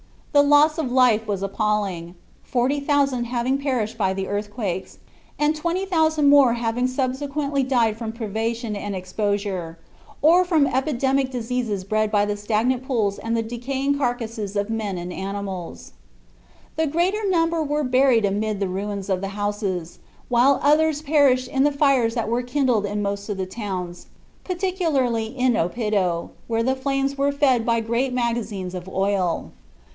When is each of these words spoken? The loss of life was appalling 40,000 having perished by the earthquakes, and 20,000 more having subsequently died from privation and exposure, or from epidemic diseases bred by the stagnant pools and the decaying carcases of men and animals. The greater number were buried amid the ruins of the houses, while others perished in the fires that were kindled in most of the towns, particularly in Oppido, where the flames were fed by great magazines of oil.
The 0.31 0.41
loss 0.41 0.79
of 0.79 0.91
life 0.91 1.27
was 1.27 1.43
appalling 1.43 2.15
40,000 2.43 3.25
having 3.25 3.59
perished 3.59 3.99
by 3.99 4.13
the 4.13 4.27
earthquakes, 4.27 4.97
and 5.37 5.55
20,000 5.55 6.27
more 6.27 6.53
having 6.53 6.87
subsequently 6.87 7.61
died 7.61 7.97
from 7.97 8.11
privation 8.13 8.75
and 8.75 8.95
exposure, 8.95 9.77
or 10.21 10.43
from 10.43 10.65
epidemic 10.65 11.29
diseases 11.29 11.83
bred 11.83 12.09
by 12.09 12.25
the 12.25 12.37
stagnant 12.37 12.83
pools 12.83 13.19
and 13.19 13.37
the 13.37 13.43
decaying 13.43 13.97
carcases 13.99 14.55
of 14.55 14.71
men 14.71 14.97
and 14.97 15.13
animals. 15.13 15.91
The 16.77 16.87
greater 16.87 17.29
number 17.29 17.61
were 17.61 17.83
buried 17.83 18.25
amid 18.25 18.59
the 18.59 18.69
ruins 18.69 19.07
of 19.09 19.21
the 19.21 19.29
houses, 19.35 19.99
while 20.29 20.61
others 20.63 21.03
perished 21.03 21.47
in 21.49 21.63
the 21.63 21.73
fires 21.73 22.15
that 22.15 22.29
were 22.29 22.41
kindled 22.41 22.85
in 22.87 23.03
most 23.03 23.29
of 23.29 23.37
the 23.37 23.45
towns, 23.45 24.07
particularly 24.45 25.25
in 25.25 25.53
Oppido, 25.53 26.29
where 26.47 26.63
the 26.63 26.75
flames 26.75 27.17
were 27.19 27.33
fed 27.33 27.65
by 27.65 27.81
great 27.81 28.13
magazines 28.13 28.73
of 28.73 28.87
oil. 28.89 29.51